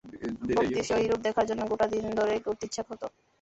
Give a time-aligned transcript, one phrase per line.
[0.47, 3.05] প্রকৃতির সেই রূপ দেখার জন্য গোটা দিন ধরেই ঘুরতে ইচ্ছে হতো।